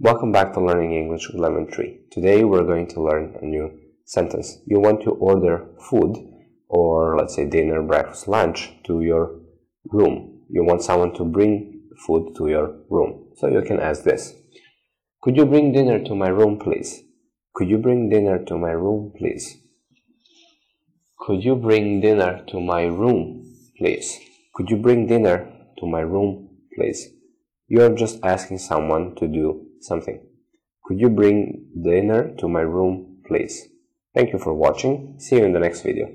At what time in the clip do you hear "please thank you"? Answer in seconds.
33.26-34.38